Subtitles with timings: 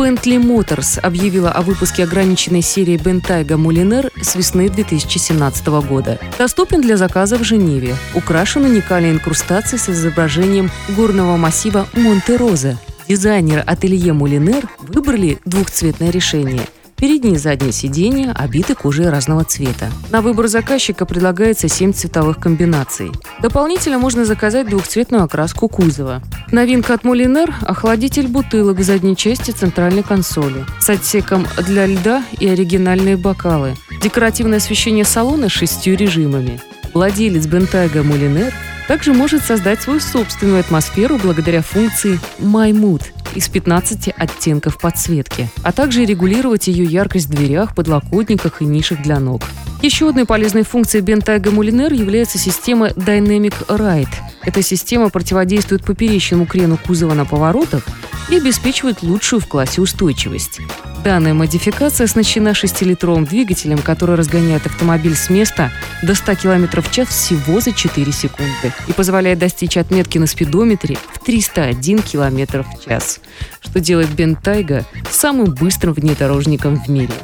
[0.00, 6.18] Bentley Motors объявила о выпуске ограниченной серии Bentayga Molinar с весны 2017 года.
[6.38, 7.94] Доступен для заказа в Женеве.
[8.14, 12.78] Украшен уникальной инкрустацией с изображением горного массива Монте-Роза.
[13.08, 16.66] Дизайнеры ателье Мулинер выбрали двухцветное решение–
[17.00, 19.90] Передние и задние сиденья обиты кожей разного цвета.
[20.10, 23.10] На выбор заказчика предлагается 7 цветовых комбинаций.
[23.40, 26.22] Дополнительно можно заказать двухцветную окраску кузова.
[26.52, 32.46] Новинка от Мулинер– охладитель бутылок в задней части центральной консоли с отсеком для льда и
[32.46, 33.76] оригинальные бокалы.
[34.02, 36.60] Декоративное освещение салона с шестью режимами.
[36.92, 38.52] Владелец Бентайга Мулинер
[38.88, 45.72] также может создать свою собственную атмосферу благодаря функции My Mood из 15 оттенков подсветки, а
[45.72, 49.42] также регулировать ее яркость в дверях, подлокотниках и нишах для ног.
[49.82, 54.08] Еще одной полезной функцией Bentayga Molinar является система Dynamic Ride.
[54.44, 57.84] Эта система противодействует поперечному крену кузова на поворотах
[58.30, 60.60] и обеспечивает лучшую в классе устойчивость.
[61.04, 65.70] Данная модификация оснащена 6-литровым двигателем, который разгоняет автомобиль с места
[66.02, 70.96] до 100 км в час всего за 4 секунды и позволяет достичь отметки на спидометре
[71.12, 73.20] в 301 км в час,
[73.60, 77.14] что делает Бентайга самым быстрым внедорожником в мире.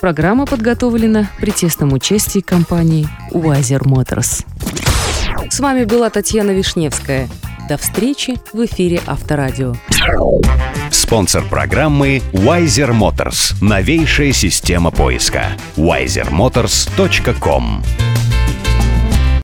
[0.00, 4.44] Программа подготовлена при тесном участии компании Wiser Motors.
[5.50, 7.28] С вами была Татьяна Вишневская.
[7.68, 9.74] До встречи в эфире Авторадио.
[10.90, 13.54] Спонсор программы Wiser Motors.
[13.60, 15.52] Новейшая система поиска.
[15.76, 17.84] wisermotors.com